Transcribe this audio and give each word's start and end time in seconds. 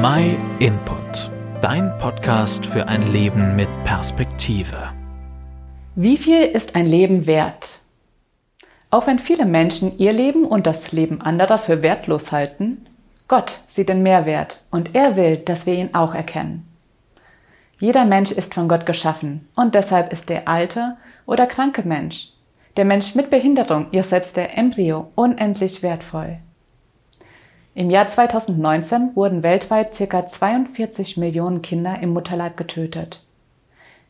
My 0.00 0.36
Input, 0.60 1.28
dein 1.60 1.98
Podcast 1.98 2.64
für 2.64 2.86
ein 2.86 3.10
Leben 3.10 3.56
mit 3.56 3.68
Perspektive. 3.82 4.92
Wie 5.96 6.16
viel 6.16 6.42
ist 6.44 6.76
ein 6.76 6.86
Leben 6.86 7.26
wert? 7.26 7.80
Auch 8.90 9.08
wenn 9.08 9.18
viele 9.18 9.44
Menschen 9.44 9.98
ihr 9.98 10.12
Leben 10.12 10.44
und 10.44 10.68
das 10.68 10.92
Leben 10.92 11.20
anderer 11.20 11.58
für 11.58 11.82
wertlos 11.82 12.30
halten, 12.30 12.86
Gott 13.26 13.58
sieht 13.66 13.88
den 13.88 14.04
Mehrwert 14.04 14.62
und 14.70 14.94
er 14.94 15.16
will, 15.16 15.38
dass 15.38 15.66
wir 15.66 15.74
ihn 15.74 15.92
auch 15.96 16.14
erkennen. 16.14 16.64
Jeder 17.80 18.04
Mensch 18.04 18.30
ist 18.30 18.54
von 18.54 18.68
Gott 18.68 18.86
geschaffen 18.86 19.48
und 19.56 19.74
deshalb 19.74 20.12
ist 20.12 20.28
der 20.28 20.46
alte 20.46 20.96
oder 21.26 21.48
kranke 21.48 21.82
Mensch, 21.82 22.34
der 22.76 22.84
Mensch 22.84 23.16
mit 23.16 23.30
Behinderung, 23.30 23.88
ihr 23.90 24.04
selbst 24.04 24.36
der 24.36 24.56
Embryo, 24.56 25.10
unendlich 25.16 25.82
wertvoll. 25.82 26.38
Im 27.78 27.90
Jahr 27.90 28.08
2019 28.08 29.14
wurden 29.14 29.44
weltweit 29.44 29.96
ca. 29.96 30.26
42 30.26 31.16
Millionen 31.16 31.62
Kinder 31.62 32.00
im 32.02 32.10
Mutterleib 32.12 32.56
getötet. 32.56 33.22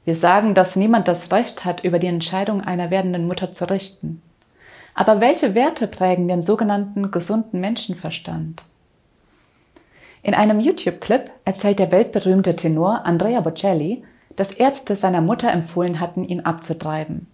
Wir 0.06 0.16
sagen, 0.16 0.54
dass 0.54 0.74
niemand 0.74 1.06
das 1.06 1.30
Recht 1.32 1.66
hat, 1.66 1.84
über 1.84 1.98
die 1.98 2.06
Entscheidung 2.06 2.62
einer 2.62 2.90
werdenden 2.90 3.26
Mutter 3.26 3.52
zu 3.52 3.68
richten. 3.68 4.22
Aber 4.94 5.20
welche 5.20 5.54
Werte 5.54 5.86
prägen 5.86 6.28
den 6.28 6.40
sogenannten 6.40 7.10
gesunden 7.10 7.60
Menschenverstand? 7.60 8.64
In 10.22 10.32
einem 10.32 10.60
YouTube-Clip 10.60 11.30
erzählt 11.44 11.78
der 11.78 11.92
weltberühmte 11.92 12.56
Tenor 12.56 13.04
Andrea 13.04 13.42
Bocelli, 13.42 14.02
dass 14.34 14.54
Ärzte 14.54 14.96
seiner 14.96 15.20
Mutter 15.20 15.52
empfohlen 15.52 16.00
hatten, 16.00 16.24
ihn 16.24 16.40
abzutreiben. 16.40 17.26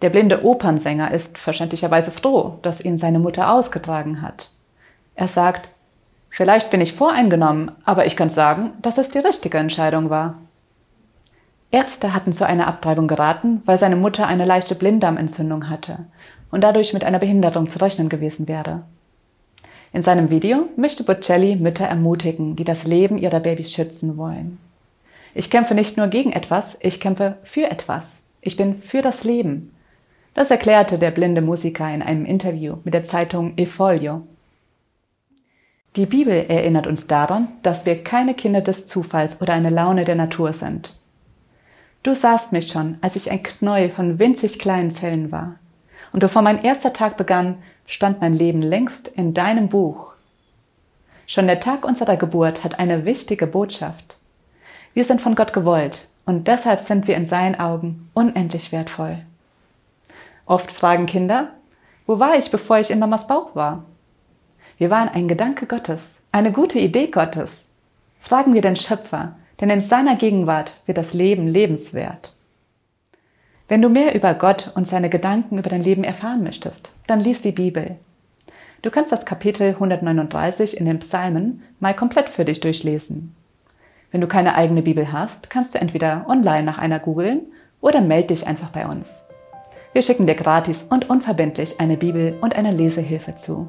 Der 0.00 0.08
blinde 0.08 0.42
Opernsänger 0.42 1.10
ist 1.10 1.36
verständlicherweise 1.36 2.12
froh, 2.12 2.60
dass 2.62 2.82
ihn 2.82 2.96
seine 2.96 3.18
Mutter 3.18 3.52
ausgetragen 3.52 4.22
hat. 4.22 4.53
Er 5.14 5.28
sagt, 5.28 5.68
vielleicht 6.30 6.70
bin 6.70 6.80
ich 6.80 6.92
voreingenommen, 6.92 7.70
aber 7.84 8.06
ich 8.06 8.16
kann 8.16 8.30
sagen, 8.30 8.72
dass 8.82 8.98
es 8.98 9.10
die 9.10 9.18
richtige 9.18 9.58
Entscheidung 9.58 10.10
war. 10.10 10.38
Ärzte 11.70 12.14
hatten 12.14 12.32
zu 12.32 12.46
einer 12.46 12.66
Abtreibung 12.66 13.08
geraten, 13.08 13.62
weil 13.64 13.78
seine 13.78 13.96
Mutter 13.96 14.26
eine 14.26 14.44
leichte 14.44 14.74
Blinddarmentzündung 14.74 15.68
hatte 15.68 15.98
und 16.50 16.62
dadurch 16.62 16.92
mit 16.92 17.04
einer 17.04 17.18
Behinderung 17.18 17.68
zu 17.68 17.80
rechnen 17.80 18.08
gewesen 18.08 18.46
wäre. 18.46 18.82
In 19.92 20.02
seinem 20.02 20.30
Video 20.30 20.68
möchte 20.76 21.04
Bocelli 21.04 21.56
Mütter 21.56 21.86
ermutigen, 21.86 22.56
die 22.56 22.64
das 22.64 22.84
Leben 22.84 23.18
ihrer 23.18 23.40
Babys 23.40 23.72
schützen 23.72 24.16
wollen. 24.16 24.58
Ich 25.34 25.50
kämpfe 25.50 25.74
nicht 25.74 25.96
nur 25.96 26.08
gegen 26.08 26.32
etwas, 26.32 26.76
ich 26.80 27.00
kämpfe 27.00 27.38
für 27.42 27.70
etwas. 27.70 28.22
Ich 28.40 28.56
bin 28.56 28.78
für 28.78 29.02
das 29.02 29.24
Leben. 29.24 29.74
Das 30.34 30.50
erklärte 30.50 30.98
der 30.98 31.10
blinde 31.10 31.40
Musiker 31.40 31.92
in 31.92 32.02
einem 32.02 32.24
Interview 32.24 32.76
mit 32.84 32.94
der 32.94 33.04
Zeitung 33.04 33.54
E 33.56 33.66
Foglio 33.66 34.22
die 35.96 36.06
Bibel 36.06 36.32
erinnert 36.48 36.86
uns 36.86 37.06
daran, 37.06 37.48
dass 37.62 37.86
wir 37.86 38.02
keine 38.02 38.34
Kinder 38.34 38.60
des 38.60 38.86
Zufalls 38.86 39.40
oder 39.40 39.52
eine 39.52 39.70
Laune 39.70 40.04
der 40.04 40.16
Natur 40.16 40.52
sind. 40.52 40.98
Du 42.02 42.14
sahst 42.14 42.52
mich 42.52 42.68
schon, 42.68 42.98
als 43.00 43.16
ich 43.16 43.30
ein 43.30 43.42
Knäuel 43.42 43.90
von 43.90 44.18
winzig 44.18 44.58
kleinen 44.58 44.90
Zellen 44.90 45.30
war. 45.30 45.56
Und 46.12 46.20
bevor 46.20 46.42
mein 46.42 46.62
erster 46.62 46.92
Tag 46.92 47.16
begann, 47.16 47.62
stand 47.86 48.20
mein 48.20 48.32
Leben 48.32 48.60
längst 48.60 49.08
in 49.08 49.34
deinem 49.34 49.68
Buch. 49.68 50.12
Schon 51.26 51.46
der 51.46 51.60
Tag 51.60 51.84
unserer 51.84 52.16
Geburt 52.16 52.64
hat 52.64 52.78
eine 52.78 53.04
wichtige 53.04 53.46
Botschaft. 53.46 54.16
Wir 54.94 55.04
sind 55.04 55.22
von 55.22 55.34
Gott 55.34 55.52
gewollt 55.52 56.08
und 56.26 56.48
deshalb 56.48 56.80
sind 56.80 57.06
wir 57.06 57.16
in 57.16 57.26
seinen 57.26 57.58
Augen 57.58 58.10
unendlich 58.14 58.72
wertvoll. 58.72 59.18
Oft 60.46 60.70
fragen 60.70 61.06
Kinder, 61.06 61.50
wo 62.06 62.18
war 62.18 62.36
ich, 62.36 62.50
bevor 62.50 62.78
ich 62.78 62.90
in 62.90 62.98
Mamas 62.98 63.26
Bauch 63.26 63.54
war? 63.54 63.84
Wir 64.76 64.90
waren 64.90 65.08
ein 65.08 65.28
Gedanke 65.28 65.66
Gottes, 65.66 66.20
eine 66.32 66.50
gute 66.50 66.80
Idee 66.80 67.06
Gottes. 67.06 67.70
Fragen 68.18 68.54
wir 68.54 68.62
den 68.62 68.74
Schöpfer, 68.74 69.36
denn 69.60 69.70
in 69.70 69.80
seiner 69.80 70.16
Gegenwart 70.16 70.80
wird 70.86 70.98
das 70.98 71.14
Leben 71.14 71.46
lebenswert. 71.46 72.34
Wenn 73.68 73.80
du 73.80 73.88
mehr 73.88 74.14
über 74.14 74.34
Gott 74.34 74.72
und 74.74 74.88
seine 74.88 75.08
Gedanken 75.08 75.58
über 75.58 75.70
dein 75.70 75.82
Leben 75.82 76.02
erfahren 76.02 76.42
möchtest, 76.42 76.90
dann 77.06 77.20
lies 77.20 77.40
die 77.40 77.52
Bibel. 77.52 77.96
Du 78.82 78.90
kannst 78.90 79.12
das 79.12 79.24
Kapitel 79.24 79.68
139 79.68 80.76
in 80.76 80.86
den 80.86 80.98
Psalmen 80.98 81.62
mal 81.78 81.94
komplett 81.94 82.28
für 82.28 82.44
dich 82.44 82.60
durchlesen. 82.60 83.34
Wenn 84.10 84.20
du 84.20 84.26
keine 84.26 84.56
eigene 84.56 84.82
Bibel 84.82 85.12
hast, 85.12 85.50
kannst 85.50 85.74
du 85.74 85.80
entweder 85.80 86.26
online 86.28 86.64
nach 86.64 86.78
einer 86.78 86.98
googeln 86.98 87.42
oder 87.80 88.00
melde 88.00 88.28
dich 88.28 88.46
einfach 88.46 88.70
bei 88.70 88.86
uns. 88.86 89.08
Wir 89.92 90.02
schicken 90.02 90.26
dir 90.26 90.34
gratis 90.34 90.82
und 90.90 91.08
unverbindlich 91.08 91.80
eine 91.80 91.96
Bibel 91.96 92.36
und 92.40 92.56
eine 92.56 92.72
Lesehilfe 92.72 93.36
zu. 93.36 93.68